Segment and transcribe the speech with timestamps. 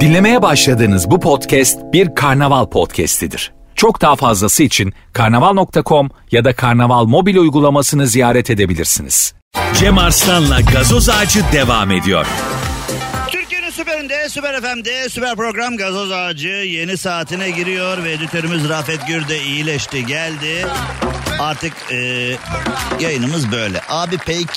[0.00, 3.52] Dinlemeye başladığınız bu podcast bir karnaval podcastidir.
[3.74, 9.34] Çok daha fazlası için karnaval.com ya da karnaval mobil uygulamasını ziyaret edebilirsiniz.
[9.74, 12.26] Cem Arslan'la gazoz ağacı devam ediyor.
[13.30, 19.28] Türkiye'nin süperinde, süper FM'de, süper program Gazoz Ağacı yeni saatine giriyor ve editörümüz Rafet Gür
[19.28, 20.66] de iyileşti, geldi.
[21.40, 21.96] Artık e,
[23.00, 23.80] yayınımız böyle.
[23.88, 24.48] Abi pek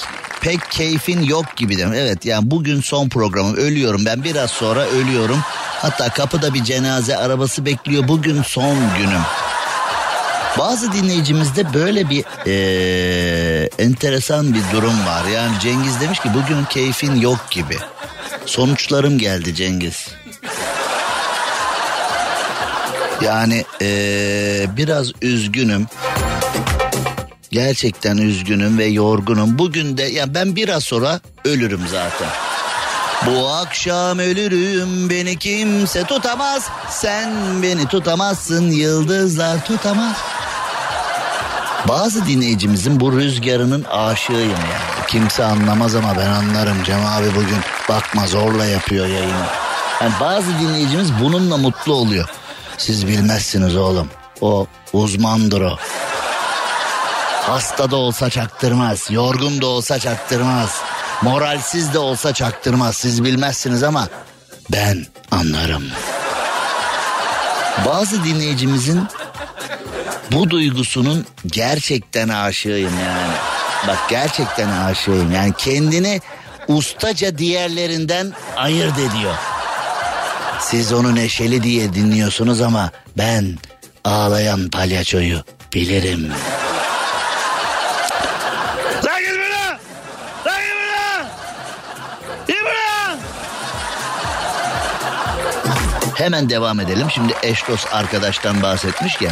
[0.44, 1.94] pek keyfin yok gibi dedim.
[1.94, 5.40] Evet yani bugün son programım ölüyorum ben biraz sonra ölüyorum.
[5.82, 9.22] Hatta kapıda bir cenaze arabası bekliyor bugün son günüm.
[10.60, 15.26] Bazı dinleyicimizde böyle bir eee, enteresan bir durum var.
[15.26, 17.78] Yani Cengiz demiş ki bugün keyfin yok gibi.
[18.46, 20.08] Sonuçlarım geldi Cengiz.
[23.22, 25.88] Yani eee, biraz üzgünüm.
[27.54, 29.60] Gerçekten üzgünüm ve yorgunum.
[29.60, 32.28] Bugün de yani ben biraz sonra ölürüm zaten.
[33.26, 36.70] Bu akşam ölürüm beni kimse tutamaz.
[36.90, 37.34] Sen
[37.64, 40.16] beni tutamazsın yıldızlar tutamaz.
[41.88, 45.08] Bazı dinleyicimizin bu rüzgarının aşığıyım yani.
[45.08, 46.84] Kimse anlamaz ama ben anlarım.
[46.84, 49.46] Cem abi bugün bakma zorla yapıyor yayını.
[50.02, 52.30] Yani bazı dinleyicimiz bununla mutlu oluyor.
[52.78, 54.10] Siz bilmezsiniz oğlum.
[54.42, 55.78] O uzmandır o.
[57.48, 59.08] Hasta da olsa çaktırmaz.
[59.10, 60.82] Yorgun da olsa çaktırmaz.
[61.22, 62.98] Moralsiz de olsa çaktırmaz.
[62.98, 64.08] Siz bilmezsiniz ama
[64.72, 65.84] ben anlarım.
[67.86, 69.08] Bazı dinleyicimizin
[70.32, 73.34] bu duygusunun gerçekten aşığıyım yani.
[73.88, 75.32] Bak gerçekten aşığıyım.
[75.32, 76.22] Yani kendini
[76.68, 79.34] ustaca diğerlerinden ayırt ediyor.
[80.60, 83.58] Siz onu neşeli diye dinliyorsunuz ama ben
[84.04, 86.32] ağlayan palyaçoyu bilirim.
[96.16, 97.08] Hemen devam edelim.
[97.12, 99.32] Şimdi eş dost arkadaştan bahsetmişken.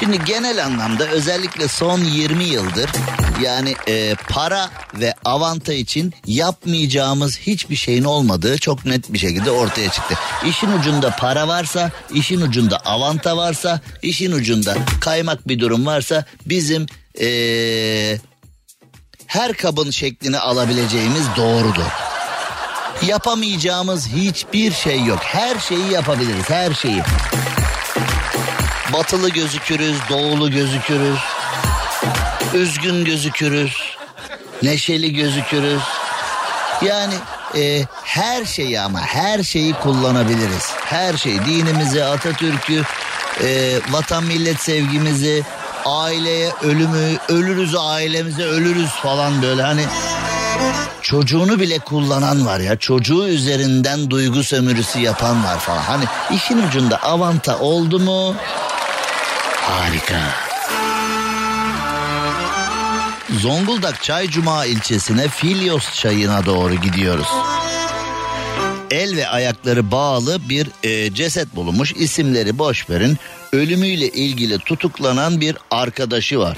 [0.00, 2.90] Şimdi genel anlamda özellikle son 20 yıldır
[3.42, 9.90] yani e, para ve avanta için yapmayacağımız hiçbir şeyin olmadığı çok net bir şekilde ortaya
[9.90, 10.14] çıktı.
[10.46, 16.86] İşin ucunda para varsa, işin ucunda avanta varsa, işin ucunda kaymak bir durum varsa bizim
[17.20, 18.18] e,
[19.26, 22.11] her kabın şeklini alabileceğimiz doğrudur.
[23.06, 25.18] Yapamayacağımız hiçbir şey yok.
[25.22, 27.02] Her şeyi yapabiliriz, her şeyi.
[28.92, 31.18] Batılı gözükürüz, doğulu gözükürüz.
[32.54, 33.96] Üzgün gözükürüz.
[34.62, 35.82] Neşeli gözükürüz.
[36.82, 37.14] Yani
[37.54, 40.70] e, her şeyi ama her şeyi kullanabiliriz.
[40.84, 42.82] Her şey dinimizi, Atatürk'ü,
[43.42, 45.42] e, vatan millet sevgimizi,
[45.84, 49.84] aileye ölümü, ölürüz ailemize ölürüz falan böyle hani
[51.02, 55.82] çocuğunu bile kullanan var ya çocuğu üzerinden duygu sömürüsü yapan var falan.
[55.82, 56.04] Hani
[56.34, 58.36] işin ucunda avanta oldu mu
[59.60, 60.20] harika.
[63.40, 67.28] Zonguldak Çaycuma ilçesine Filyos çayına doğru gidiyoruz.
[68.90, 71.92] El ve ayakları bağlı bir e, ceset bulunmuş.
[71.92, 73.18] İsimleri boş verin.
[73.52, 76.56] Ölümüyle ilgili tutuklanan bir arkadaşı var.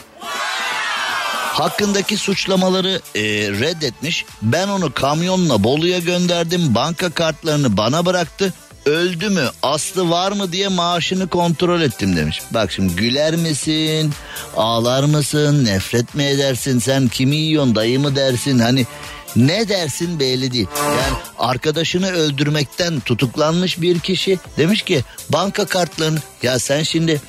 [1.55, 4.25] Hakkındaki suçlamaları e, reddetmiş.
[4.43, 6.75] Ben onu kamyonla Bolu'ya gönderdim.
[6.75, 8.53] Banka kartlarını bana bıraktı.
[8.87, 12.43] Öldü mü, aslı var mı diye maaşını kontrol ettim demiş.
[12.51, 14.13] Bak şimdi güler misin,
[14.57, 18.87] ağlar mısın, nefret mi edersin, sen kimi yiyorsun, dayı mı dersin hani
[19.37, 20.69] ne dersin belli değil.
[20.87, 27.21] Yani arkadaşını öldürmekten tutuklanmış bir kişi demiş ki banka kartlarını ya sen şimdi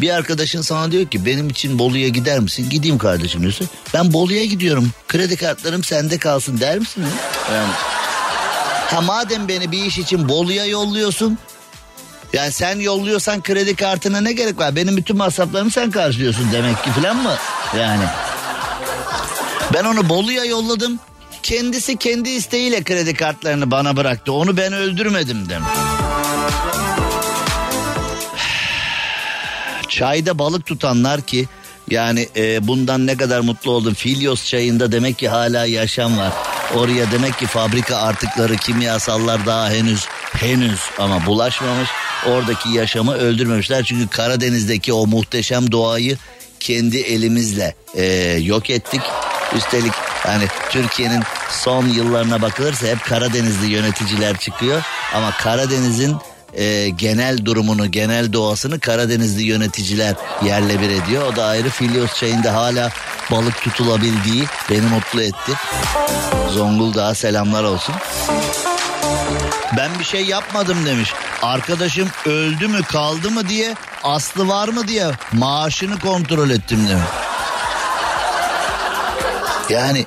[0.00, 2.70] bir arkadaşın sana diyor ki benim için Bolu'ya gider misin?
[2.70, 3.68] Gideyim kardeşim diyorsun.
[3.94, 4.90] Ben Bolu'ya gidiyorum.
[5.08, 7.02] Kredi kartlarım sende kalsın der misin?
[7.02, 7.56] ya?
[7.56, 7.72] Yani
[8.90, 11.38] ha madem beni bir iş için Bolu'ya yolluyorsun.
[12.32, 14.76] Yani sen yolluyorsan kredi kartına ne gerek var?
[14.76, 17.34] Benim bütün masraflarımı sen karşılıyorsun demek ki falan mı?
[17.78, 18.04] Yani.
[19.74, 20.98] Ben onu Bolu'ya yolladım.
[21.42, 24.32] Kendisi kendi isteğiyle kredi kartlarını bana bıraktı.
[24.32, 25.68] Onu ben öldürmedim demiş.
[29.98, 31.46] Çayda balık tutanlar ki
[31.90, 33.94] yani e, bundan ne kadar mutlu oldum.
[33.94, 36.32] Filyos çayında demek ki hala yaşam var.
[36.74, 41.88] Oraya demek ki fabrika artıkları kimyasallar daha henüz henüz ama bulaşmamış.
[42.26, 43.84] Oradaki yaşamı öldürmemişler.
[43.84, 46.16] Çünkü Karadeniz'deki o muhteşem doğayı
[46.60, 48.04] kendi elimizle e,
[48.42, 49.02] yok ettik.
[49.56, 49.92] Üstelik
[50.22, 54.82] hani Türkiye'nin son yıllarına bakılırsa hep Karadenizli yöneticiler çıkıyor.
[55.14, 56.16] Ama Karadeniz'in
[56.54, 60.14] e, genel durumunu, genel doğasını Karadenizli yöneticiler
[60.44, 61.32] yerle bir ediyor.
[61.32, 62.90] O da ayrı Filyos çayında hala
[63.30, 65.52] balık tutulabildiği beni mutlu etti.
[66.52, 67.94] Zonguldak'a selamlar olsun.
[69.76, 71.12] Ben bir şey yapmadım demiş.
[71.42, 77.04] Arkadaşım öldü mü kaldı mı diye aslı var mı diye maaşını kontrol ettim demiş.
[79.70, 80.06] Yani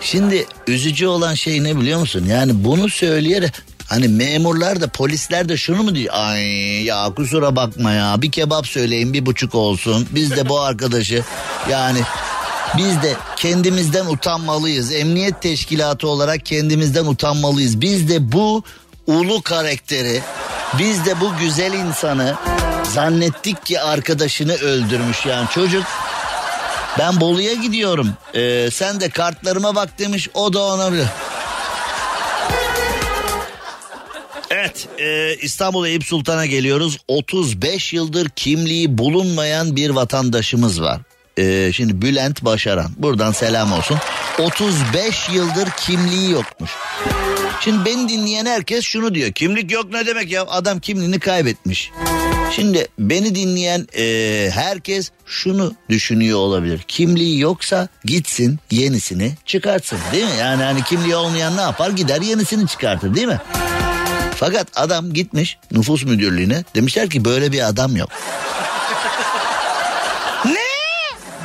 [0.00, 2.24] şimdi üzücü olan şey ne biliyor musun?
[2.28, 3.52] Yani bunu söyleyerek
[3.86, 6.14] Hani memurlar da polisler de şunu mu diyor?
[6.16, 6.42] Ay
[6.84, 10.08] ya kusura bakma ya bir kebap söyleyin bir buçuk olsun.
[10.10, 11.24] Biz de bu arkadaşı
[11.70, 12.00] yani
[12.76, 14.92] biz de kendimizden utanmalıyız.
[14.92, 17.80] Emniyet teşkilatı olarak kendimizden utanmalıyız.
[17.80, 18.62] Biz de bu
[19.06, 20.20] ulu karakteri,
[20.78, 22.34] biz de bu güzel insanı
[22.94, 25.84] zannettik ki arkadaşını öldürmüş yani çocuk.
[26.98, 28.10] Ben Bolu'ya gidiyorum.
[28.34, 30.28] Ee, sen de kartlarıma bak demiş.
[30.34, 30.92] O da ona
[34.66, 36.98] Evet e, İstanbul Eyüp Sultan'a geliyoruz.
[37.08, 41.00] 35 yıldır kimliği bulunmayan bir vatandaşımız var.
[41.36, 43.98] E, şimdi Bülent Başaran buradan selam olsun.
[44.38, 46.70] 35 yıldır kimliği yokmuş.
[47.60, 49.32] Şimdi beni dinleyen herkes şunu diyor.
[49.32, 51.90] Kimlik yok ne demek ya adam kimliğini kaybetmiş.
[52.52, 56.80] Şimdi beni dinleyen e, herkes şunu düşünüyor olabilir.
[56.88, 60.36] Kimliği yoksa gitsin yenisini çıkartsın değil mi?
[60.40, 63.40] Yani hani kimliği olmayan ne yapar gider yenisini çıkartır değil mi?
[64.36, 68.10] Fakat adam gitmiş nüfus müdürlüğüne demişler ki böyle bir adam yok.
[70.44, 70.66] ne?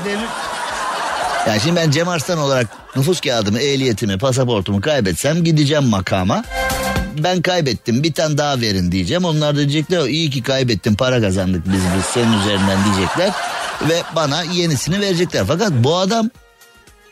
[0.06, 0.30] Demiş.
[1.48, 6.44] Yani şimdi ben Cem Arslan olarak nüfus kağıdımı, ehliyetimi, pasaportumu kaybetsem gideceğim makama.
[7.18, 9.26] Ben kaybettim bir tane daha verin diyeceğim.
[9.26, 13.32] Onlar da diyecekler iyi ki kaybettim para kazandık biz, biz senin üzerinden diyecekler.
[13.90, 15.44] Ve bana yenisini verecekler.
[15.48, 16.30] Fakat bu adam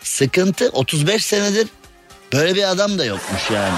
[0.04, 1.68] sıkıntı 35 senedir
[2.34, 3.76] böyle bir adam da yokmuş yani.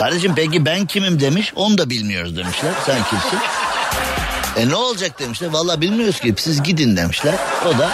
[0.00, 2.72] Kardeşim peki ben kimim demiş onu da bilmiyoruz demişler.
[2.86, 3.38] Sen kimsin?
[4.56, 5.48] E ne olacak demişler.
[5.48, 7.34] Valla bilmiyoruz ki siz gidin demişler.
[7.66, 7.90] O da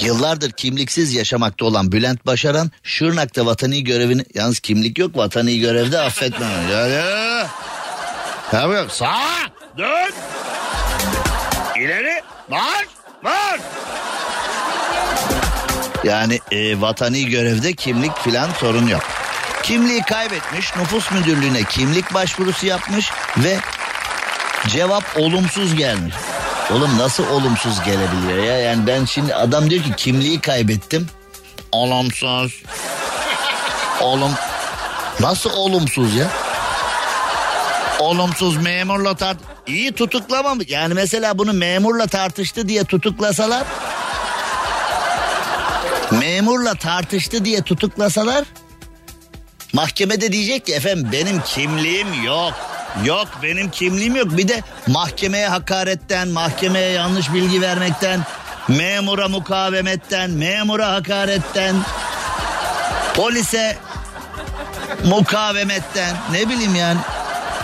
[0.00, 6.46] Yıllardır kimliksiz yaşamakta olan Bülent Başaran Şırnak'ta vatani görevini yalnız kimlik yok vatani görevde affetme.
[6.72, 7.48] ya ya.
[8.50, 8.92] Tabii yok.
[8.92, 9.18] Sağa
[9.78, 10.12] dön.
[11.76, 12.88] İleri marş
[13.22, 13.60] marş.
[16.04, 19.02] Yani e, vatani görevde kimlik filan sorun yok.
[19.62, 23.58] Kimliği kaybetmiş, nüfus müdürlüğüne kimlik başvurusu yapmış ve
[24.68, 26.14] cevap olumsuz gelmiş.
[26.70, 28.58] Oğlum nasıl olumsuz gelebiliyor ya?
[28.58, 31.08] Yani ben şimdi adam diyor ki kimliği kaybettim.
[31.72, 32.62] Olumsuz.
[34.00, 34.32] Olum.
[35.20, 36.26] Nasıl olumsuz ya?
[37.98, 39.36] Olumsuz memurla tart...
[39.66, 40.68] İyi tutuklamamış.
[40.68, 43.64] Yani mesela bunu memurla tartıştı diye tutuklasalar...
[46.20, 48.44] Memurla tartıştı diye tutuklasalar...
[49.72, 52.54] Mahkemede diyecek ki efendim benim kimliğim yok.
[53.04, 54.36] Yok benim kimliğim yok.
[54.36, 58.20] Bir de mahkemeye hakaretten, mahkemeye yanlış bilgi vermekten,
[58.68, 61.76] memura mukavemetten, memura hakaretten,
[63.14, 63.76] polise
[65.04, 67.00] mukavemetten ne bileyim yani.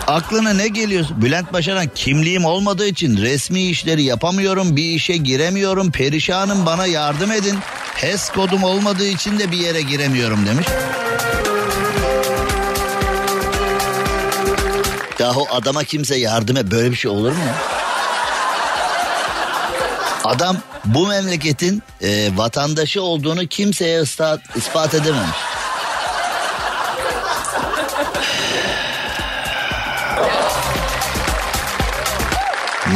[0.07, 1.05] Aklına ne geliyor?
[1.15, 7.59] Bülent Başaran kimliğim olmadığı için resmi işleri yapamıyorum, bir işe giremiyorum, perişanım bana yardım edin.
[8.01, 10.67] HES kodum olmadığı için de bir yere giremiyorum demiş.
[15.19, 17.43] Yahu adama kimse yardım et böyle bir şey olur mu?
[20.23, 25.37] Adam bu memleketin e, vatandaşı olduğunu kimseye ispat, ispat edememiş.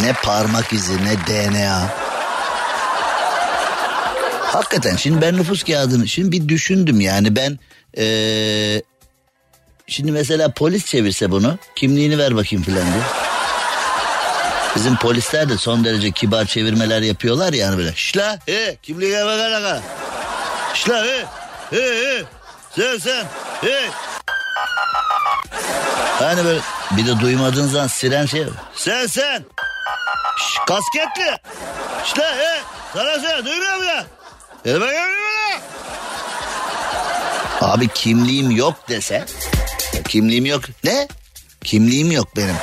[0.01, 2.02] Ne parmak izi ne DNA.
[4.53, 7.59] Hakikaten şimdi ben nüfus kağıdını şimdi bir düşündüm yani ben
[7.97, 8.81] ee,
[9.87, 13.03] Şimdi mesela polis çevirse bunu kimliğini ver bakayım filan diye.
[14.75, 17.93] Bizim polisler de son derece kibar çevirmeler yapıyorlar yani böyle.
[17.95, 19.81] Şla he kimliğe bakana
[20.73, 21.25] Şla he
[21.69, 22.23] he he
[22.75, 23.25] sen sen
[23.61, 23.89] he.
[26.19, 26.59] Hani böyle
[26.91, 28.45] bir de duymadığın zaman siren şey.
[28.75, 29.45] Sen sen.
[30.37, 31.37] Şş, kasketli.
[32.05, 32.61] Şla he
[32.93, 34.07] sana sen duymuyor musun
[37.61, 39.25] Abi kimliğim yok dese
[40.07, 40.61] Kimliğim yok.
[40.83, 41.07] Ne?
[41.63, 42.55] Kimliğim yok benim.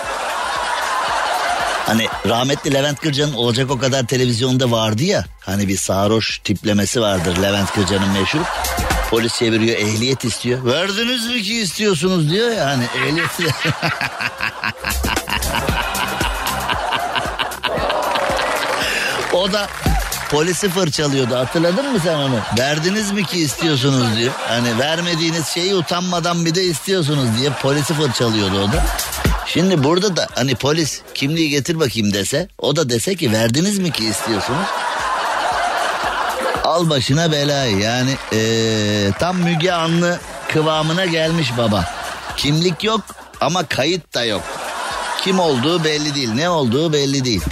[1.86, 5.24] Hani rahmetli Levent Kırca'nın olacak o kadar televizyonda vardı ya.
[5.40, 8.40] Hani bir sarhoş tiplemesi vardır Levent Kırca'nın meşhur.
[9.10, 10.64] Polis çeviriyor ehliyet istiyor.
[10.64, 13.30] Verdiniz mi ki istiyorsunuz diyor ya hani ehliyet.
[19.32, 19.68] o da
[20.30, 22.38] polisi fırçalıyordu hatırladın mı sen onu?
[22.58, 24.32] Verdiniz mi ki istiyorsunuz diyor.
[24.48, 28.84] Hani vermediğiniz şeyi utanmadan bir de istiyorsunuz diye polisi fırçalıyordu o da.
[29.46, 33.90] Şimdi burada da hani polis kimliği getir bakayım dese o da dese ki verdiniz mi
[33.90, 34.66] ki istiyorsunuz?
[36.64, 40.18] Al başına belayı yani ee, tam Müge Anlı
[40.52, 41.84] kıvamına gelmiş baba.
[42.36, 43.00] Kimlik yok
[43.40, 44.42] ama kayıt da yok.
[45.24, 47.42] Kim olduğu belli değil ne olduğu belli değil.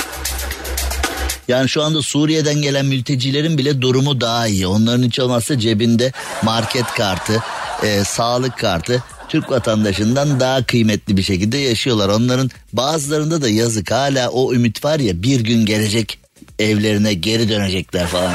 [1.48, 4.66] Yani şu anda Suriye'den gelen mültecilerin bile durumu daha iyi.
[4.66, 6.12] Onların hiç olmazsa cebinde
[6.42, 7.42] market kartı,
[7.82, 12.08] e, sağlık kartı Türk vatandaşından daha kıymetli bir şekilde yaşıyorlar.
[12.08, 16.18] Onların bazılarında da yazık hala o ümit var ya bir gün gelecek
[16.58, 18.32] evlerine geri dönecekler falan.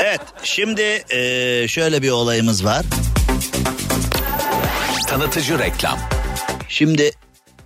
[0.00, 2.84] Evet şimdi e, şöyle bir olayımız var.
[5.10, 5.98] Tanıtıcı reklam.
[6.68, 7.10] Şimdi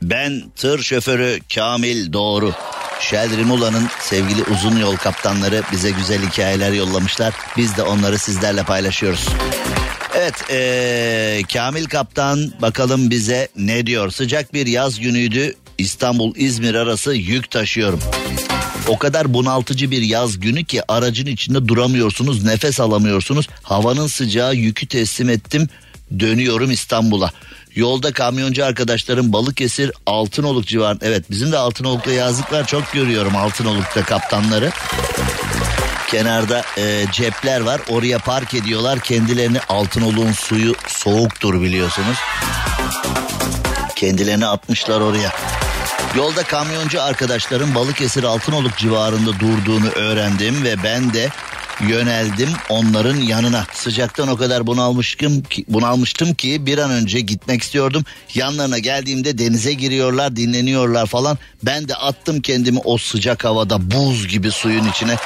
[0.03, 2.53] ben tır şoförü Kamil Doğru.
[3.01, 7.35] Shell Rimula'nın sevgili uzun yol kaptanları bize güzel hikayeler yollamışlar.
[7.57, 9.29] Biz de onları sizlerle paylaşıyoruz.
[10.15, 14.11] Evet ee, Kamil Kaptan bakalım bize ne diyor.
[14.11, 15.55] Sıcak bir yaz günüydü.
[15.79, 18.01] İstanbul-İzmir arası yük taşıyorum.
[18.89, 23.49] O kadar bunaltıcı bir yaz günü ki aracın içinde duramıyorsunuz, nefes alamıyorsunuz.
[23.63, 25.69] Havanın sıcağı yükü teslim ettim.
[26.21, 27.31] Dönüyorum İstanbul'a.
[27.75, 31.07] Yolda kamyoncu arkadaşlarım Balıkesir Altınoluk civarında.
[31.07, 34.71] Evet bizim de Altınoluk'ta yazlıklar çok görüyorum Altınoluk'ta kaptanları.
[36.11, 39.01] Kenarda e, cepler var oraya park ediyorlar.
[39.01, 42.17] Kendilerini Altınoluk'un suyu soğuktur biliyorsunuz.
[43.97, 45.33] Kendilerini atmışlar oraya.
[46.17, 51.29] Yolda kamyoncu arkadaşlarım Balıkesir Altınoluk civarında durduğunu öğrendim ve ben de
[51.89, 53.67] yöneldim onların yanına.
[53.73, 58.05] Sıcaktan o kadar bunalmıştım ki, bunalmıştım ki bir an önce gitmek istiyordum.
[58.35, 61.39] Yanlarına geldiğimde denize giriyorlar, dinleniyorlar falan.
[61.63, 65.17] Ben de attım kendimi o sıcak havada buz gibi suyun içine.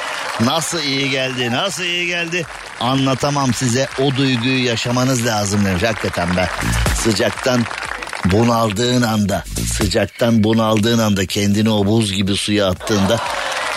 [0.41, 2.45] Nasıl iyi geldi, nasıl iyi geldi.
[2.79, 5.83] Anlatamam size o duyguyu yaşamanız lazım demiş.
[5.83, 6.47] Hakikaten ben
[6.95, 7.65] sıcaktan
[8.25, 9.43] bunaldığın anda,
[9.77, 13.19] sıcaktan bunaldığın anda kendini o buz gibi suya attığında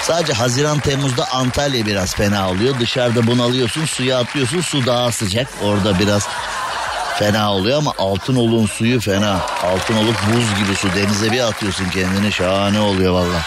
[0.02, 2.80] Sadece Haziran Temmuz'da Antalya biraz fena oluyor.
[2.80, 5.49] Dışarıda bunalıyorsun suya atlıyorsun su daha sıcak.
[5.64, 6.28] Orada biraz
[7.19, 9.40] fena oluyor ama Altınoluk'un suyu fena.
[9.64, 13.42] Altınoluk buz gibi su denize bir atıyorsun kendini şahane oluyor valla.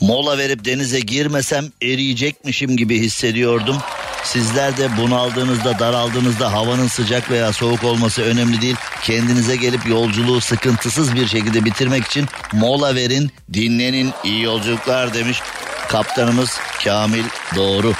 [0.00, 3.76] Mola verip denize girmesem eriyecekmişim gibi hissediyordum.
[4.24, 8.76] Sizler de bunaldığınızda, daraldığınızda havanın sıcak veya soğuk olması önemli değil.
[9.02, 15.42] Kendinize gelip yolculuğu sıkıntısız bir şekilde bitirmek için mola verin, dinlenin, iyi yolculuklar demiş
[15.88, 17.24] kaptanımız Kamil
[17.56, 17.92] Doğru.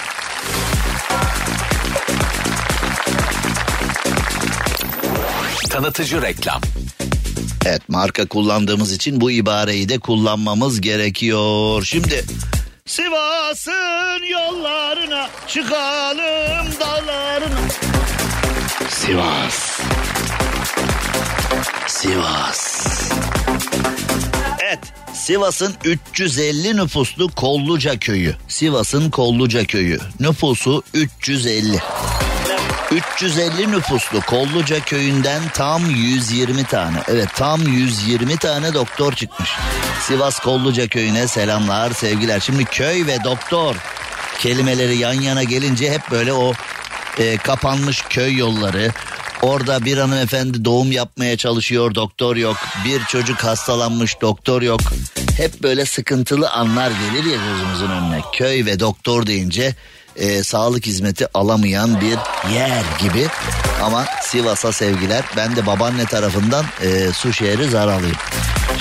[5.70, 6.60] Tanıtıcı reklam.
[7.64, 11.82] Evet marka kullandığımız için bu ibareyi de kullanmamız gerekiyor.
[11.84, 12.24] Şimdi
[12.90, 17.60] Sivas'ın yollarına çıkalım dağlarına.
[18.88, 19.80] Sivas.
[21.86, 22.86] Sivas.
[24.60, 24.78] Evet
[25.14, 28.34] Sivas'ın 350 nüfuslu Kolluca köyü.
[28.48, 29.98] Sivas'ın Kolluca köyü.
[30.20, 31.78] Nüfusu 350.
[32.90, 37.02] 350 nüfuslu Kolluca köyünden tam 120 tane.
[37.08, 39.50] Evet tam 120 tane doktor çıkmış.
[40.00, 42.40] Sivas Kolluca köyüne selamlar, sevgiler.
[42.40, 43.76] Şimdi köy ve doktor
[44.38, 46.52] kelimeleri yan yana gelince hep böyle o
[47.18, 48.90] e, kapanmış köy yolları.
[49.42, 52.56] Orada bir hanımefendi doğum yapmaya çalışıyor, doktor yok.
[52.84, 54.80] Bir çocuk hastalanmış, doktor yok.
[55.36, 58.20] Hep böyle sıkıntılı anlar gelir ya gözümüzün önüne.
[58.32, 59.74] Köy ve doktor deyince
[60.16, 62.18] e, sağlık hizmeti alamayan bir
[62.54, 63.26] yer gibi.
[63.82, 65.24] Ama Sivas'a sevgiler.
[65.36, 68.16] Ben de babaanne tarafından e, su şehri Zaralıyım.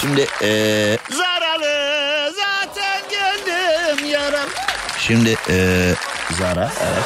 [0.01, 0.49] Şimdi e,
[1.09, 4.49] Zaralı zaten gönlüm yaram.
[4.97, 5.89] Şimdi e,
[6.37, 7.03] Zara evet.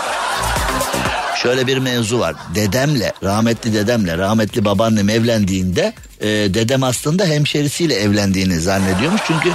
[1.35, 2.35] Şöyle bir mevzu var.
[2.55, 9.21] Dedemle, rahmetli dedemle, rahmetli babaannem evlendiğinde e, dedem aslında hemşerisiyle evlendiğini zannediyormuş.
[9.27, 9.51] Çünkü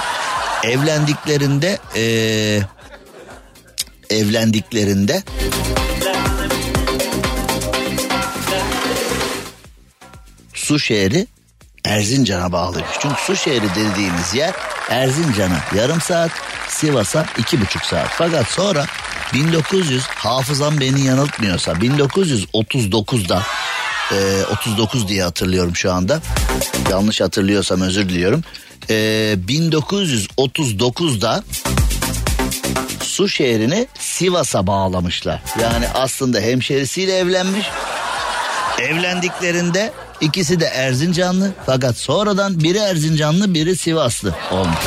[0.63, 2.03] evlendiklerinde e,
[4.11, 5.23] evlendiklerinde
[10.55, 11.27] su şehri
[11.85, 12.91] Erzincan'a bağlıymış.
[13.01, 14.55] Çünkü su şehri dediğimiz yer
[14.91, 16.31] Erzincan'a yarım saat,
[16.69, 18.09] Sivas'a iki buçuk saat.
[18.11, 18.87] Fakat sonra
[19.35, 23.43] 1900 hafızam beni yanıltmıyorsa 1939'da
[24.13, 26.21] e, 39 diye hatırlıyorum şu anda.
[26.91, 28.45] Yanlış hatırlıyorsam özür diliyorum.
[28.91, 28.95] E,
[29.49, 31.45] 1939'da
[33.19, 35.43] Su şehrini Sivas'a bağlamışlar.
[35.63, 37.67] Yani aslında hemşerisiyle evlenmiş.
[38.81, 44.79] Evlendiklerinde ikisi de Erzincanlı fakat sonradan biri Erzincanlı biri Sivaslı olmuş.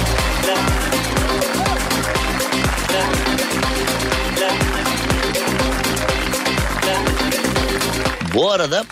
[8.34, 8.84] Bu arada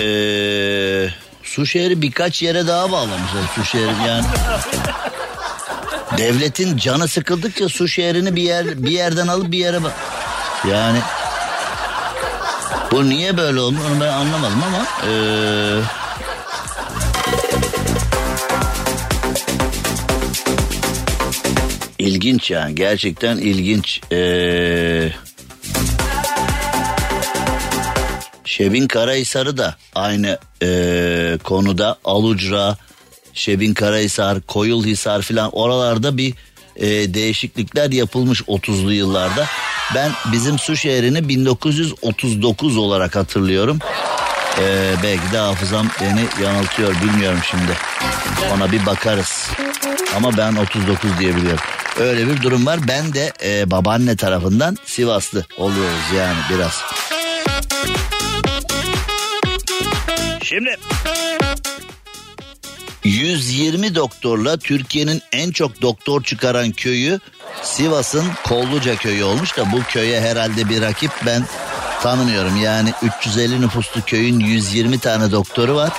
[0.00, 1.08] ee,
[1.42, 4.26] Su şehri birkaç yere daha bağlamışlar Su şehri yani.
[6.18, 9.78] Devletin canı sıkıldıkça su şehrini bir yer bir yerden alıp bir yere.
[10.70, 10.98] Yani
[12.92, 15.80] bu niye böyle oldu onu ben anlamadım ama ee,
[21.98, 24.00] ilginç yani gerçekten ilginç.
[24.12, 25.12] Ee,
[28.44, 32.76] Şebin Karahisar'ı da aynı ee, konuda Alucra,
[33.36, 36.34] Şebin Karahisar, Koyulhisar filan oralarda bir
[36.76, 39.46] e, değişiklikler yapılmış 30'lu yıllarda.
[39.94, 43.78] Ben bizim su şehrini 1939 olarak hatırlıyorum.
[44.60, 47.72] Ee, belki de hafızam beni yanıltıyor bilmiyorum şimdi.
[48.54, 49.48] Ona bir bakarız.
[50.16, 51.64] Ama ben 39 diye biliyorum.
[52.00, 52.80] Öyle bir durum var.
[52.88, 56.82] Ben de e, babaanne tarafından Sivaslı oluyoruz yani biraz.
[60.42, 60.76] Şimdi
[63.06, 67.20] 120 doktorla Türkiye'nin en çok doktor çıkaran köyü
[67.62, 71.46] Sivas'ın Kolluca köyü olmuş da bu köye herhalde bir rakip ben
[72.02, 72.56] tanımıyorum.
[72.56, 75.90] Yani 350 nüfuslu köyün 120 tane doktoru var.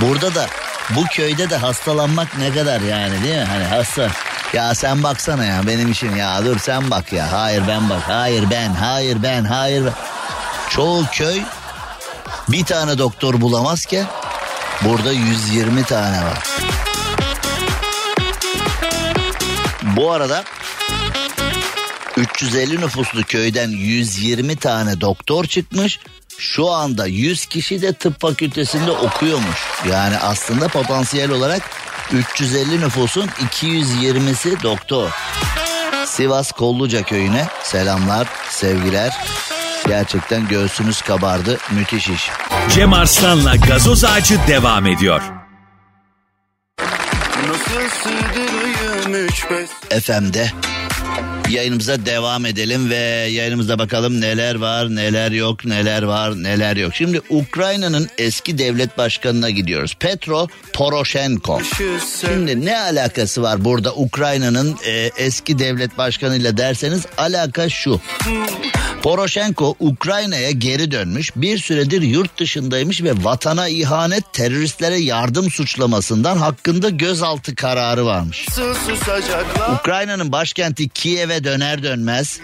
[0.00, 0.46] Burada da
[0.90, 3.44] bu köyde de hastalanmak ne kadar yani değil mi?
[3.44, 4.10] Hani hasta
[4.52, 7.32] ya sen baksana ya benim işim ya dur sen bak ya.
[7.32, 8.02] Hayır ben bak.
[8.06, 8.74] Hayır ben.
[8.74, 9.44] Hayır ben.
[9.44, 9.92] Hayır ben.
[10.70, 11.40] Çoğu köy
[12.48, 14.06] bir tane doktor bulamazken
[14.84, 16.38] burada 120 tane var.
[19.96, 20.44] Bu arada
[22.16, 26.00] 350 nüfuslu köyden 120 tane doktor çıkmış.
[26.38, 29.58] Şu anda 100 kişi de tıp fakültesinde okuyormuş.
[29.90, 31.62] Yani aslında potansiyel olarak
[32.12, 35.10] 350 nüfusun 220'si doktor.
[36.06, 39.12] Sivas Kolluca köyüne selamlar, sevgiler.
[39.86, 41.58] Gerçekten göğsünüz kabardı.
[41.70, 42.30] Müthiş iş.
[42.70, 45.22] Cem Arslan'la gazoz ağacı devam ediyor.
[47.48, 47.82] Nasıl.
[50.00, 50.50] FM'de
[51.50, 52.96] yayınımıza devam edelim ve
[53.30, 56.94] yayınımızda bakalım neler var neler yok neler var neler yok.
[56.94, 59.94] Şimdi Ukrayna'nın eski devlet başkanına gidiyoruz.
[60.00, 61.60] Petro Poroshenko.
[62.20, 68.00] Şimdi ne alakası var burada Ukrayna'nın e, eski devlet başkanıyla derseniz alaka şu.
[69.02, 76.90] Poroshenko Ukrayna'ya geri dönmüş bir süredir yurt dışındaymış ve vatana ihanet teröristlere yardım suçlamasından hakkında
[76.90, 78.46] gözaltı kararı varmış.
[79.80, 82.40] Ukrayna'nın başkenti Kiev'e döner dönmez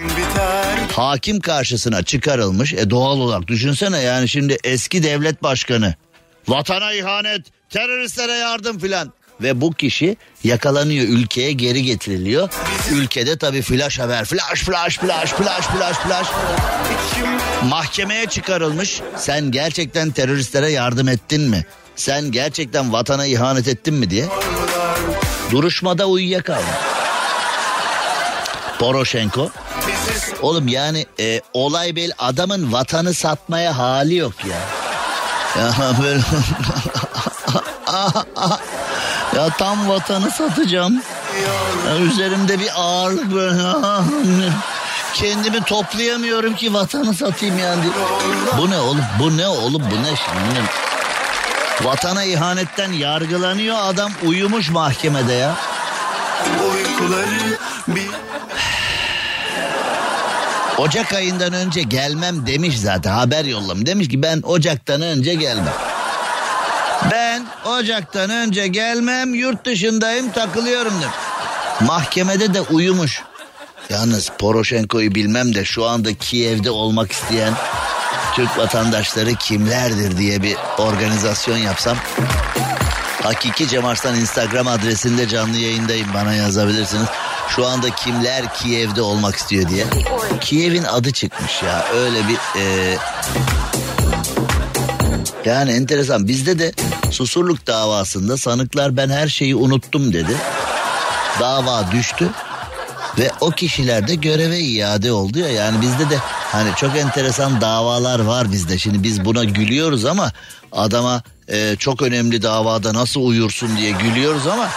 [0.92, 2.72] hakim karşısına çıkarılmış.
[2.72, 5.94] E doğal olarak düşünsene yani şimdi eski devlet başkanı
[6.48, 12.48] vatana ihanet teröristlere yardım filan ve bu kişi yakalanıyor ülkeye geri getiriliyor.
[12.92, 16.29] Ülkede tabii flash haber flash flash flash flash flash flash
[17.64, 19.01] mahkemeye çıkarılmış.
[19.16, 21.66] Sen gerçekten teröristlere yardım ettin mi?
[21.96, 24.27] Sen gerçekten vatana ihanet ettin mi diye.
[25.51, 26.88] Duruşmada uyuyakaldı.
[28.79, 29.51] Poroshenko.
[30.43, 34.59] Oğlum yani e, olay bel adamın vatanı satmaya hali yok ya.
[35.62, 36.23] Ya böyle
[39.37, 41.03] ya tam vatanı satacağım.
[41.87, 43.62] Ya üzerimde bir ağırlık böyle.
[45.14, 47.85] Kendimi toplayamıyorum ki vatanı satayım yani.
[48.59, 49.05] Bu ne oğlum?
[49.21, 49.83] Bu ne oğlum?
[49.91, 50.62] Bu ne şimdi?
[51.83, 55.55] Vatana ihanetten yargılanıyor adam uyumuş mahkemede ya.
[60.79, 63.87] Ocak ayından önce gelmem demiş zaten haber yollamış.
[63.87, 65.75] Demiş ki ben Ocak'tan önce gelmem.
[67.11, 71.17] Ben Ocak'tan önce gelmem yurt dışındayım takılıyorum demiş.
[71.81, 73.23] Mahkemede de uyumuş.
[73.91, 77.55] Yalnız Poroshenko'yu bilmem de şu anda Kiev'de olmak isteyen
[78.35, 81.97] Türk vatandaşları kimlerdir diye bir organizasyon yapsam.
[83.23, 87.09] Hakiki Cem Arslan Instagram adresinde canlı yayındayım bana yazabilirsiniz.
[87.49, 89.85] Şu anda kimler Kiev'de olmak istiyor diye.
[90.41, 92.61] Kiev'in adı çıkmış ya öyle bir...
[92.61, 92.97] E...
[95.45, 96.73] Yani enteresan bizde de
[97.11, 100.37] Susurluk davasında sanıklar ben her şeyi unuttum dedi.
[101.41, 102.29] Dava düştü
[103.19, 106.19] ve o kişiler de göreve iade oldu ya yani bizde de
[106.53, 108.79] hani çok enteresan davalar var bizde.
[108.79, 110.33] Şimdi biz buna gülüyoruz ama
[110.73, 114.69] adama e, çok önemli davada nasıl uyursun diye gülüyoruz ama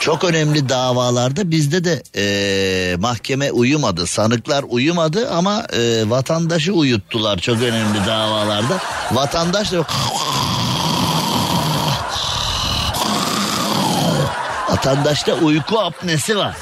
[0.00, 7.62] çok önemli davalarda bizde de e, mahkeme uyumadı, sanıklar uyumadı ama e, vatandaşı uyuttular çok
[7.62, 8.78] önemli davalarda.
[9.12, 9.84] Vatandaş da
[14.70, 16.56] Vatandaşta uyku apnesi var.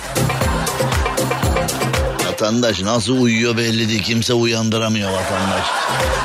[2.29, 4.03] Vatandaş nasıl uyuyor belli değil.
[4.03, 5.65] Kimse uyandıramıyor vatandaş.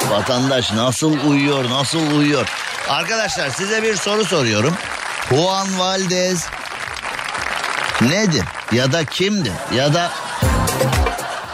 [0.10, 2.48] Vatandaş nasıl uyuyor, nasıl uyuyor.
[2.90, 4.74] Arkadaşlar size bir soru soruyorum.
[5.30, 6.48] Juan Valdez
[8.02, 8.44] nedir?
[8.72, 9.52] Ya da kimdir?
[9.76, 10.12] Ya da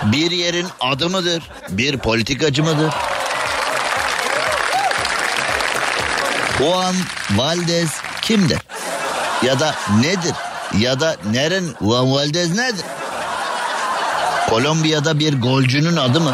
[0.04, 1.43] bir yerin adı mıdır?
[1.69, 2.93] Bir politikacı mıdır?
[6.58, 6.95] Juan
[7.36, 7.89] Valdez
[8.21, 8.58] kimdir?
[9.43, 10.34] Ya da nedir?
[10.78, 12.86] Ya da neren Juan Valdez nedir?
[14.49, 16.34] Kolombiya'da bir golcünün adı mı?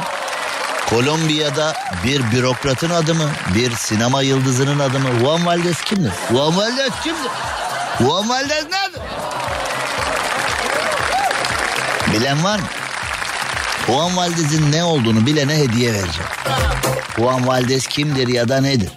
[0.89, 3.29] Kolombiya'da bir bürokratın adı mı?
[3.55, 5.09] Bir sinema yıldızının adı mı?
[5.19, 6.11] Juan Valdez kimdir?
[6.31, 7.31] Juan Valdez kimdir?
[7.99, 9.01] Juan Valdez nedir?
[12.15, 12.65] Bilen var mı?
[13.87, 16.29] Juan Valdez'in ne olduğunu bilene hediye vereceğim.
[17.15, 18.89] Juan Valdez kimdir ya da nedir?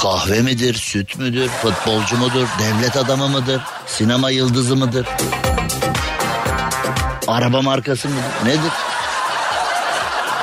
[0.00, 5.06] Kahve midir, süt müdür, futbolcu mudur, devlet adamı mıdır, sinema yıldızı mıdır?
[7.28, 8.72] Araba markası mıdır, nedir?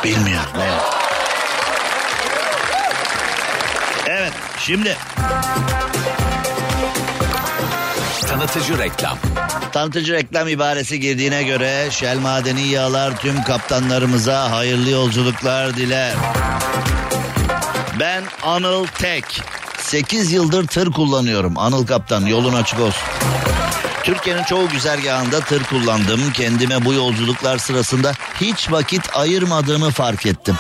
[0.04, 0.50] Bilmiyorum.
[0.58, 0.82] Evet.
[4.08, 4.98] Evet, şimdi
[8.28, 9.18] Tanıtıcı reklam.
[9.74, 16.14] Tanıtıcı reklam ibaresi girdiğine göre Shell Madeni Yağlar tüm kaptanlarımıza hayırlı yolculuklar diler.
[18.00, 19.42] Ben Anıl Tek.
[19.78, 21.58] 8 yıldır tır kullanıyorum.
[21.58, 23.04] Anıl Kaptan yolun açık olsun.
[24.04, 26.32] Türkiye'nin çoğu güzergahında tır kullandım.
[26.34, 30.56] Kendime bu yolculuklar sırasında hiç vakit ayırmadığımı fark ettim.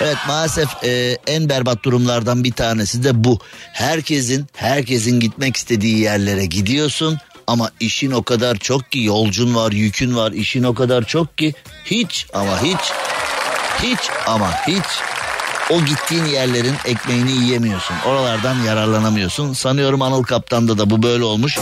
[0.00, 3.38] Evet maalesef e, en berbat durumlardan bir tanesi de bu.
[3.72, 10.16] Herkesin herkesin gitmek istediği yerlere gidiyorsun ama işin o kadar çok ki yolcun var, yükün
[10.16, 12.80] var, işin o kadar çok ki hiç ama hiç
[13.82, 14.84] hiç ama hiç
[15.70, 17.96] o gittiğin yerlerin ekmeğini yiyemiyorsun.
[18.06, 19.52] Oralardan yararlanamıyorsun.
[19.52, 21.58] Sanıyorum Anıl Kaptan'da da bu böyle olmuş.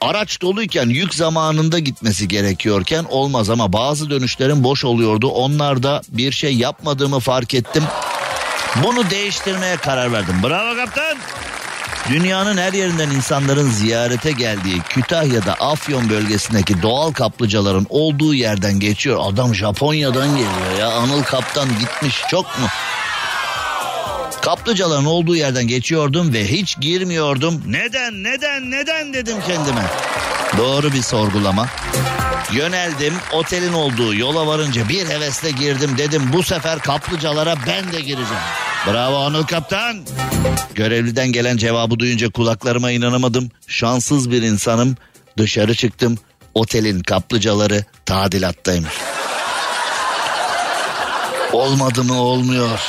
[0.00, 5.28] Araç doluyken yük zamanında gitmesi gerekiyorken olmaz ama bazı dönüşlerin boş oluyordu.
[5.28, 7.84] Onlarda bir şey yapmadığımı fark ettim.
[8.82, 10.34] Bunu değiştirmeye karar verdim.
[10.42, 11.16] Bravo kaptan.
[12.10, 19.20] Dünyanın her yerinden insanların ziyarete geldiği Kütahya'da Afyon bölgesindeki doğal kaplıcaların olduğu yerden geçiyor.
[19.22, 20.90] Adam Japonya'dan geliyor ya.
[20.90, 22.66] Anıl Kaptan gitmiş çok mu?
[24.42, 27.62] Kaplıcaların olduğu yerden geçiyordum ve hiç girmiyordum.
[27.66, 29.82] Neden, neden, neden dedim kendime.
[30.58, 31.66] Doğru bir sorgulama.
[32.52, 38.42] Yöneldim otelin olduğu yola varınca bir hevesle girdim dedim bu sefer kaplıcalara ben de gireceğim.
[38.86, 39.96] Bravo Anıl Kaptan.
[40.74, 43.50] Görevliden gelen cevabı duyunca kulaklarıma inanamadım.
[43.66, 44.96] Şanssız bir insanım.
[45.38, 46.18] Dışarı çıktım.
[46.54, 48.94] Otelin kaplıcaları tadilattaymış.
[51.52, 52.80] Olmadı mı olmuyor.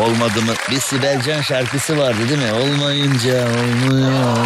[0.00, 0.52] Olmadı mı?
[0.70, 2.52] Bir Sibel Can şarkısı vardı değil mi?
[2.52, 4.36] Olmayınca olmuyor.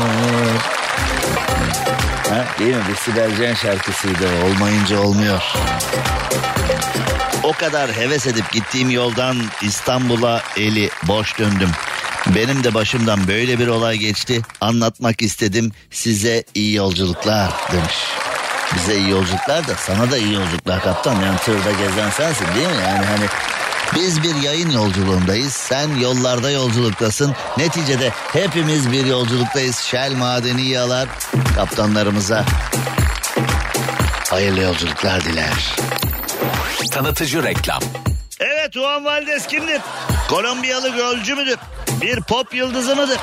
[2.32, 2.82] Ha, değil mi?
[2.88, 4.28] Bir Sibel Can şarkısıydı.
[4.44, 5.42] Olmayınca olmuyor.
[7.42, 11.68] O kadar heves edip gittiğim yoldan İstanbul'a eli boş döndüm.
[12.26, 14.42] Benim de başımdan böyle bir olay geçti.
[14.60, 15.72] Anlatmak istedim.
[15.90, 17.94] Size iyi yolculuklar demiş.
[18.74, 21.20] Bize iyi yolculuklar da sana da iyi yolculuklar kaptan.
[21.20, 22.82] Yani tırda gezen sensin değil mi?
[22.86, 23.26] Yani hani
[23.94, 25.52] biz bir yayın yolculuğundayız.
[25.52, 27.34] Sen yollarda yolculuktasın.
[27.56, 29.76] Neticede hepimiz bir yolculuktayız.
[29.78, 31.08] Shell Madeni Yağlar
[31.56, 32.44] kaptanlarımıza
[34.30, 35.76] hayırlı yolculuklar diler.
[36.90, 37.82] Tanıtıcı reklam.
[38.40, 39.80] Evet Juan Valdez kimdir?
[40.28, 41.58] Kolombiyalı golcü müdür?
[42.00, 43.18] Bir pop yıldızı mıdır?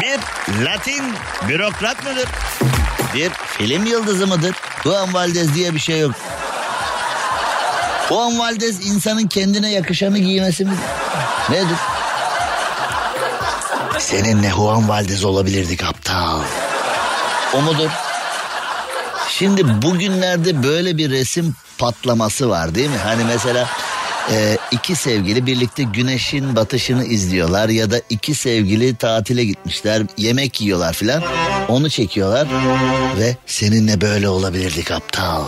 [0.00, 0.18] Bir
[0.64, 1.04] Latin
[1.48, 2.28] bürokrat mıdır?
[3.14, 4.54] Bir film yıldızı mıdır?
[4.82, 6.12] Juan Valdez diye bir şey yok.
[8.08, 10.78] Juan Valdez insanın kendine yakışanı giymesi midir?
[11.50, 11.76] Nedir?
[13.98, 16.40] Seninle Juan Valdez olabilirdik aptal.
[17.54, 17.90] O mudur?
[19.28, 22.96] Şimdi bugünlerde böyle bir resim patlaması var değil mi?
[23.04, 23.68] Hani mesela
[24.30, 30.92] e, iki sevgili birlikte güneşin batışını izliyorlar ya da iki sevgili tatile gitmişler yemek yiyorlar
[30.92, 31.22] filan
[31.68, 32.48] onu çekiyorlar
[33.18, 35.42] ve seninle böyle olabilirdik aptal.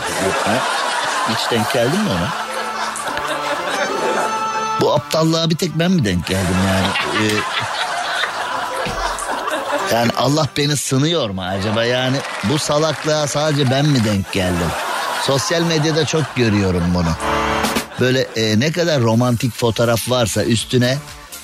[1.30, 2.45] Hiç denk geldin mi ona?
[4.96, 6.86] Aptallığa bir tek ben mi denk geldim yani?
[7.22, 7.34] Ee,
[9.94, 14.70] yani Allah beni sınıyor mu acaba yani bu salaklığa sadece ben mi denk geldim?
[15.22, 17.16] Sosyal medyada çok görüyorum bunu.
[18.00, 20.98] Böyle e, ne kadar romantik fotoğraf varsa üstüne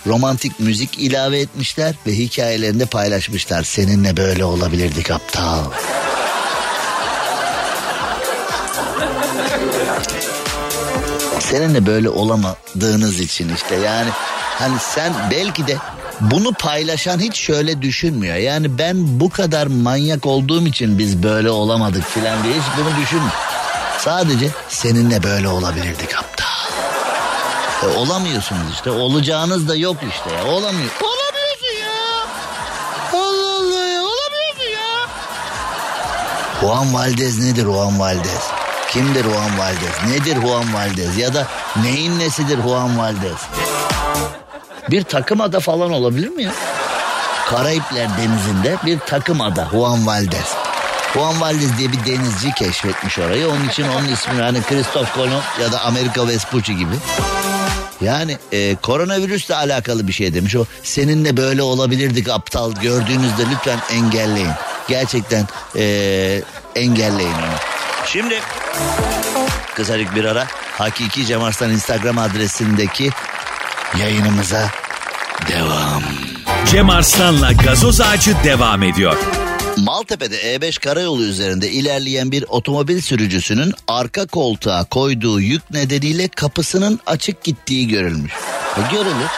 [0.06, 3.62] romantik müzik ilave etmişler ve hikayelerinde paylaşmışlar.
[3.62, 5.64] Seninle böyle olabilirdik aptal.
[11.42, 14.10] Seninle böyle olamadığınız için işte yani
[14.58, 15.76] hani sen belki de
[16.20, 18.36] bunu paylaşan hiç şöyle düşünmüyor.
[18.36, 23.32] Yani ben bu kadar manyak olduğum için biz böyle olamadık filan diye hiç bunu düşünmüyor.
[23.98, 26.46] Sadece seninle böyle olabilirdik aptal.
[27.82, 28.90] E, olamıyorsunuz işte.
[28.90, 30.44] Olacağınız da yok işte ya.
[30.44, 30.90] Olamıyor.
[31.02, 31.92] Olamıyorsun ya.
[33.12, 34.00] Allah Allah ya.
[34.00, 35.08] Olamıyorsun ya.
[36.60, 38.51] Juan Valdez nedir Juan Valdez?
[38.92, 40.10] Kimdir Juan Valdez?
[40.10, 41.18] Nedir Juan Valdez?
[41.18, 41.46] Ya da
[41.82, 43.38] neyin nesidir Juan Valdez?
[44.90, 46.52] Bir takım ada falan olabilir mi ya?
[47.48, 50.54] Karayipler denizinde bir takım ada Juan Valdez.
[51.14, 53.48] Juan Valdez diye bir denizci keşfetmiş orayı.
[53.48, 56.94] Onun için onun ismini hani Christoph Kolomb ya da Amerika Vespucci gibi.
[58.00, 60.56] Yani e, koronavirüsle alakalı bir şey demiş.
[60.56, 64.52] O seninle böyle olabilirdik aptal gördüğünüzde lütfen engelleyin.
[64.88, 66.42] Gerçekten e,
[66.74, 67.71] engelleyin onu.
[68.06, 68.40] Şimdi
[69.76, 70.46] kısacık bir ara
[70.78, 73.10] Hakiki Cem Arslan Instagram adresindeki
[73.98, 74.70] yayınımıza
[75.48, 76.02] devam.
[76.70, 79.16] Cem Arslan'la gazoz ağacı devam ediyor.
[79.76, 87.44] Maltepe'de E5 karayolu üzerinde ilerleyen bir otomobil sürücüsünün arka koltuğa koyduğu yük nedeniyle kapısının açık
[87.44, 88.32] gittiği görülmüş.
[88.76, 89.28] E görülür.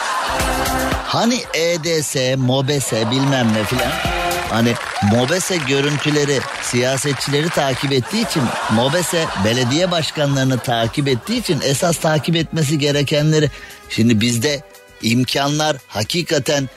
[1.07, 4.14] Hani EDS, MOBESE bilmem ne filan.
[4.49, 4.73] Hani
[5.11, 12.79] MOBESE görüntüleri siyasetçileri takip ettiği için MOBESE belediye başkanlarını takip ettiği için esas takip etmesi
[12.79, 13.51] gerekenleri
[13.89, 14.61] şimdi bizde
[15.01, 16.69] imkanlar hakikaten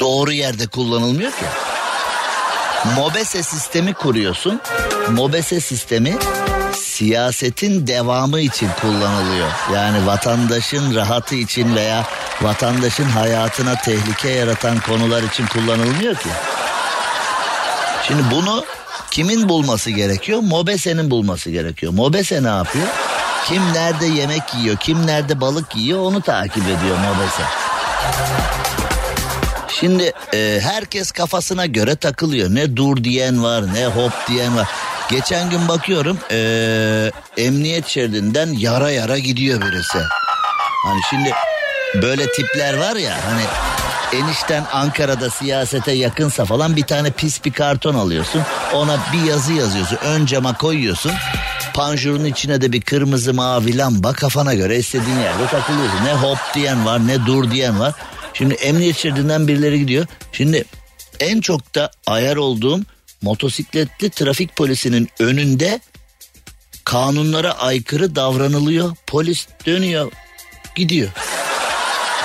[0.00, 1.44] doğru yerde kullanılmıyor ki.
[2.96, 4.60] Mobese sistemi kuruyorsun.
[5.10, 6.16] Mobese sistemi
[6.96, 9.48] siyasetin devamı için kullanılıyor.
[9.74, 12.06] Yani vatandaşın rahatı için veya
[12.42, 16.28] vatandaşın hayatına tehlike yaratan konular için kullanılmıyor ki.
[18.06, 18.64] Şimdi bunu
[19.10, 20.40] kimin bulması gerekiyor?
[20.40, 21.92] Mobese'nin bulması gerekiyor.
[21.92, 22.86] Mobese ne yapıyor?
[23.48, 27.42] Kim nerede yemek yiyor, kim nerede balık yiyor onu takip ediyor Mobese.
[29.68, 32.54] Şimdi e, herkes kafasına göre takılıyor.
[32.54, 34.66] Ne dur diyen var ne hop diyen var.
[35.10, 39.98] Geçen gün bakıyorum e, emniyet şeridinden yara yara gidiyor birisi.
[40.86, 41.32] Hani şimdi
[42.02, 43.42] böyle tipler var ya hani
[44.22, 48.42] enişten Ankara'da siyasete yakınsa falan bir tane pis bir karton alıyorsun.
[48.74, 49.98] Ona bir yazı yazıyorsun.
[50.04, 51.12] Ön cama koyuyorsun.
[51.74, 56.04] Panjurun içine de bir kırmızı mavi lamba kafana göre istediğin yerde takılıyorsun.
[56.04, 57.94] Ne hop diyen var ne dur diyen var.
[58.34, 60.06] Şimdi emniyet şeridinden birileri gidiyor.
[60.32, 60.64] Şimdi
[61.20, 62.80] en çok da ayar olduğum
[63.22, 65.80] motosikletli trafik polisinin önünde
[66.84, 68.96] kanunlara aykırı davranılıyor.
[69.06, 70.12] Polis dönüyor
[70.76, 71.08] gidiyor.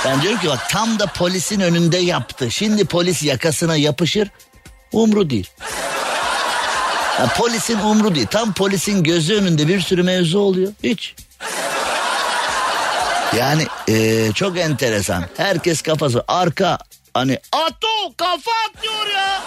[0.05, 2.51] Ben diyorum ki bak tam da polisin önünde yaptı.
[2.51, 4.29] Şimdi polis yakasına yapışır.
[4.91, 5.49] Umru değil.
[7.19, 8.27] Ya polisin umru değil.
[8.27, 10.73] Tam polisin gözü önünde bir sürü mevzu oluyor.
[10.83, 11.15] Hiç.
[13.37, 15.25] Yani ee, çok enteresan.
[15.37, 16.77] Herkes kafası arka
[17.13, 19.41] hani Ato kafa atıyor ya.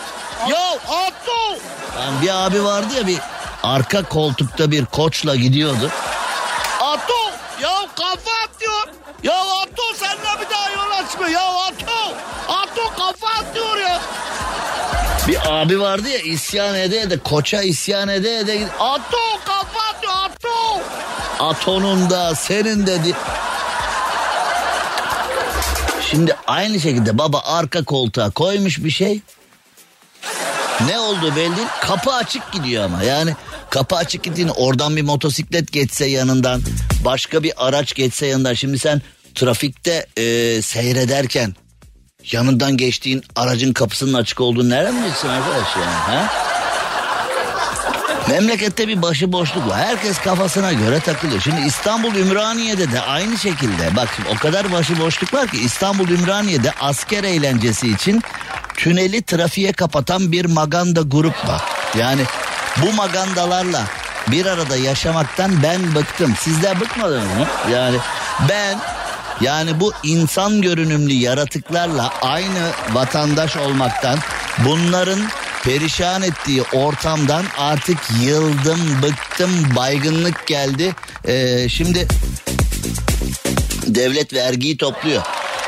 [0.49, 1.59] Ya Ato.
[2.01, 3.19] Yani bir abi vardı ya bir
[3.63, 5.91] arka koltukta bir koçla gidiyordu.
[6.81, 7.31] Ato
[7.63, 8.89] ya kafa atıyor.
[9.23, 11.31] Ya Ato senle bir daha yol açmıyor.
[11.31, 12.15] Ya Ato.
[12.49, 14.01] Ato kafa atıyor ya.
[15.29, 18.69] Bir abi vardı ya isyan ede ede koça isyan ede ede.
[18.81, 20.81] Ato kafa atıyor Ato.
[21.45, 23.15] Atonun da senin de di-
[26.11, 29.21] Şimdi aynı şekilde baba arka koltuğa koymuş bir şey.
[30.81, 31.69] Ne oldu belli değil.
[31.81, 33.35] Kapı açık gidiyor ama yani
[33.71, 36.63] kapı açık gittiğinde oradan bir motosiklet geçse yanından
[37.05, 38.55] başka bir araç geçse yanından.
[38.55, 39.03] Şimdi sen
[39.35, 41.55] trafikte e, seyrederken
[42.33, 46.54] yanından geçtiğin aracın kapısının açık olduğunu nereden bilirsin arkadaş yani ha?
[48.29, 49.79] Memlekette bir başıboşluk var.
[49.79, 51.41] Herkes kafasına göre takılıyor.
[51.41, 53.97] Şimdi İstanbul Ümraniye'de de aynı şekilde.
[53.97, 58.23] Bak şimdi o kadar başıboşluk var ki İstanbul Ümraniye'de asker eğlencesi için
[58.77, 61.63] tüneli trafiğe kapatan bir maganda grup var.
[61.99, 62.23] Yani
[62.83, 63.83] bu magandalarla
[64.29, 66.35] bir arada yaşamaktan ben bıktım.
[66.41, 67.47] Sizler bıkmadınız mı?
[67.73, 67.97] Yani
[68.49, 68.79] ben
[69.41, 74.19] yani bu insan görünümlü yaratıklarla aynı vatandaş olmaktan
[74.65, 75.21] bunların
[75.65, 80.95] perişan ettiği ortamdan artık yıldım, bıktım, baygınlık geldi.
[81.25, 82.09] Ee, şimdi
[83.87, 85.23] devlet vergiyi topluyor.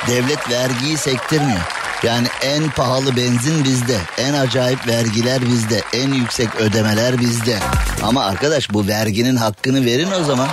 [0.08, 1.60] Devlet vergiyi sektirmiyor.
[2.02, 7.58] Yani en pahalı benzin bizde, en acayip vergiler bizde, en yüksek ödemeler bizde.
[8.02, 10.48] Ama arkadaş bu verginin hakkını verin o zaman.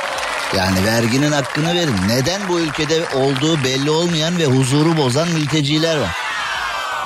[0.58, 1.96] Yani verginin hakkını verin.
[2.08, 6.23] Neden bu ülkede olduğu belli olmayan ve huzuru bozan mülteciler var?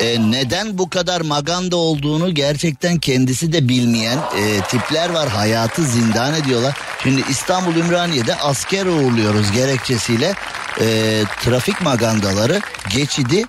[0.01, 5.29] E, neden bu kadar maganda olduğunu gerçekten kendisi de bilmeyen e, tipler var.
[5.29, 6.77] Hayatı zindan ediyorlar.
[7.03, 10.33] Şimdi İstanbul Ümraniye'de asker uğurluyoruz gerekçesiyle
[10.81, 13.45] e, trafik magandaları geçidi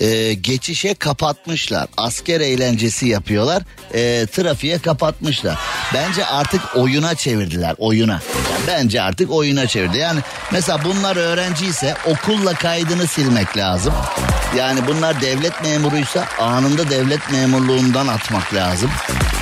[0.00, 1.88] e, geçişe kapatmışlar.
[1.96, 3.62] Asker eğlencesi yapıyorlar.
[3.94, 5.58] E, trafiğe kapatmışlar.
[5.94, 8.20] Bence artık oyuna çevirdiler oyuna.
[8.66, 9.98] Bence artık oyuna çevirdi.
[9.98, 10.20] Yani
[10.52, 13.94] mesela bunlar öğrenciyse okulla kaydını silmek lazım.
[14.56, 18.90] Yani bunlar devlet memuruysa anında devlet memurluğundan atmak lazım.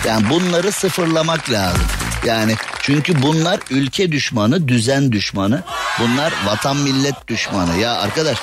[0.07, 1.87] Yani bunları sıfırlamak lazım.
[2.27, 5.63] Yani çünkü bunlar ülke düşmanı, düzen düşmanı.
[6.01, 7.77] Bunlar vatan millet düşmanı.
[7.77, 8.39] Ya arkadaş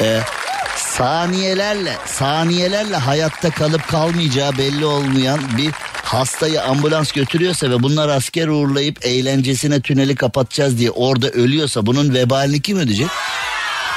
[0.00, 0.20] e,
[0.76, 5.70] saniyelerle saniyelerle hayatta kalıp kalmayacağı belli olmayan bir
[6.04, 12.62] hastayı ambulans götürüyorsa ve bunlar asker uğurlayıp eğlencesine tüneli kapatacağız diye orada ölüyorsa bunun vebalini
[12.62, 13.08] kim ödeyecek?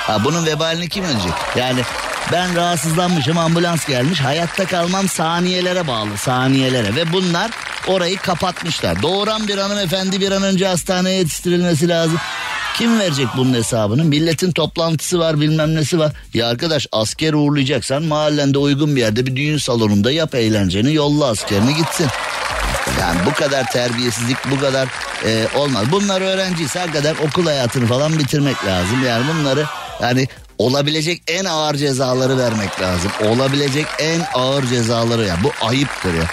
[0.03, 1.33] Ha, bunun vebalini kim ödeyecek?
[1.55, 1.81] Yani
[2.31, 7.51] ben rahatsızlanmışım ambulans gelmiş hayatta kalmam saniyelere bağlı saniyelere ve bunlar
[7.87, 9.01] orayı kapatmışlar.
[9.01, 12.19] Doğuran bir hanımefendi bir an önce hastaneye yetiştirilmesi lazım.
[12.77, 14.03] Kim verecek bunun hesabını?
[14.03, 16.11] Milletin toplantısı var bilmem nesi var.
[16.33, 21.75] Ya arkadaş asker uğurlayacaksan mahallende uygun bir yerde bir düğün salonunda yap eğlenceni yolla askerini
[21.75, 22.07] gitsin.
[22.99, 24.87] Yani bu kadar terbiyesizlik bu kadar
[25.25, 25.83] e, olmaz.
[25.91, 29.05] Bunlar öğrenciyse hakikaten okul hayatını falan bitirmek lazım.
[29.05, 29.65] Yani bunları
[30.03, 33.11] yani olabilecek en ağır cezaları vermek lazım.
[33.27, 36.25] Olabilecek en ağır cezaları ya bu ayıptır ya.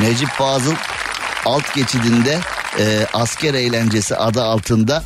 [0.00, 0.74] Necip Fazıl
[1.44, 2.38] alt geçidinde
[2.78, 5.02] e, asker eğlencesi adı altında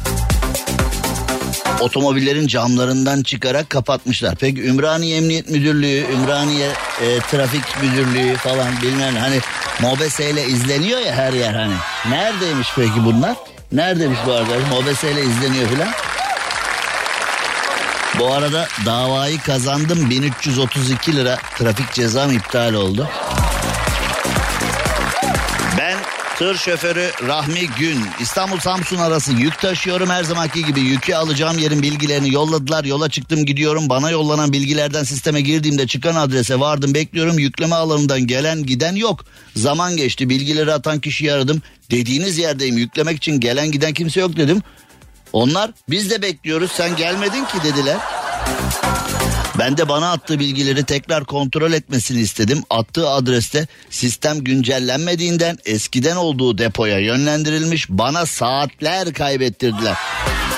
[1.81, 4.35] otomobillerin camlarından çıkarak kapatmışlar.
[4.41, 6.69] Peki Ümraniye Emniyet Müdürlüğü, Ümraniye
[7.03, 9.41] e, Trafik Müdürlüğü falan bilmem hani
[9.81, 11.75] MOBESE ile izleniyor ya her yer hani.
[12.11, 13.37] Neredeymiş peki bunlar?
[13.73, 14.71] Neredeymiş bu arkadaş?
[14.71, 15.89] MOBESE ile izleniyor filan.
[18.19, 20.11] Bu arada davayı kazandım.
[20.11, 23.09] 1332 lira trafik cezam iptal oldu.
[25.79, 25.99] Ben
[26.39, 28.01] Tır şoförü Rahmi Gün.
[28.21, 30.11] İstanbul Samsun arası yük taşıyorum.
[30.11, 32.85] Her zamanki gibi yükü alacağım yerin bilgilerini yolladılar.
[32.85, 33.89] Yola çıktım gidiyorum.
[33.89, 37.39] Bana yollanan bilgilerden sisteme girdiğimde çıkan adrese vardım bekliyorum.
[37.39, 39.25] Yükleme alanından gelen giden yok.
[39.57, 40.29] Zaman geçti.
[40.29, 41.63] Bilgileri atan kişiyi aradım.
[41.91, 42.77] Dediğiniz yerdeyim.
[42.77, 44.63] Yüklemek için gelen giden kimse yok dedim
[45.33, 47.99] onlar biz de bekliyoruz sen gelmedin ki dediler
[49.59, 52.63] ben de bana attığı bilgileri tekrar kontrol etmesini istedim.
[52.71, 57.91] Attığı adreste sistem güncellenmediğinden eskiden olduğu depoya yönlendirilmiş.
[57.91, 59.97] Bana saatler kaybettirdiler.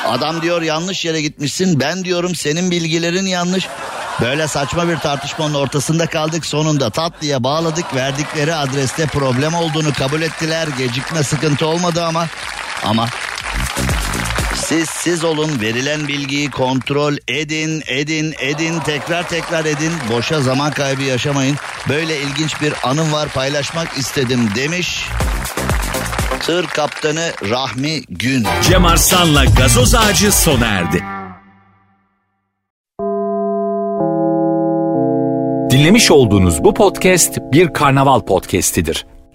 [0.06, 1.80] Adam diyor yanlış yere gitmişsin.
[1.80, 3.68] Ben diyorum senin bilgilerin yanlış.
[4.20, 6.46] Böyle saçma bir tartışmanın ortasında kaldık.
[6.46, 7.94] Sonunda tatlıya bağladık.
[7.94, 10.68] Verdikleri adreste problem olduğunu kabul ettiler.
[10.78, 12.26] Gecikme sıkıntı olmadı ama
[12.84, 13.08] ama
[14.68, 21.02] siz siz olun verilen bilgiyi kontrol edin edin edin tekrar tekrar edin boşa zaman kaybı
[21.02, 21.56] yaşamayın
[21.88, 25.04] böyle ilginç bir anım var paylaşmak istedim demiş
[26.40, 28.46] tır kaptanı Rahmi Gün.
[28.62, 31.04] Cem Arslan'la gazoz ağacı sona erdi.
[35.70, 39.06] Dinlemiş olduğunuz bu podcast bir karnaval podcastidir.